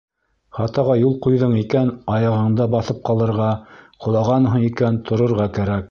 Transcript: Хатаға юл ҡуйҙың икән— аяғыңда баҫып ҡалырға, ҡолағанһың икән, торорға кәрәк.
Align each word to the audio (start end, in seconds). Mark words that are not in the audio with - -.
Хатаға 0.59 0.95
юл 0.99 1.13
ҡуйҙың 1.25 1.53
икән— 1.59 1.93
аяғыңда 2.15 2.69
баҫып 2.77 3.05
ҡалырға, 3.11 3.51
ҡолағанһың 4.07 4.69
икән, 4.73 5.03
торорға 5.11 5.49
кәрәк. 5.61 5.79